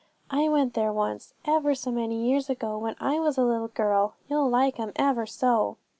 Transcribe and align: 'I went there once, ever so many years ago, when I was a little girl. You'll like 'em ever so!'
'I 0.31 0.49
went 0.49 0.73
there 0.73 0.91
once, 0.91 1.35
ever 1.45 1.75
so 1.75 1.91
many 1.91 2.15
years 2.25 2.49
ago, 2.49 2.75
when 2.75 2.95
I 2.99 3.19
was 3.19 3.37
a 3.37 3.43
little 3.43 3.67
girl. 3.67 4.15
You'll 4.27 4.49
like 4.49 4.79
'em 4.79 4.93
ever 4.95 5.27
so!' 5.27 5.77